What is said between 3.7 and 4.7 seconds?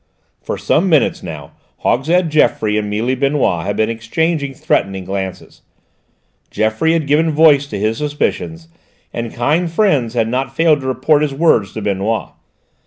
been exchanging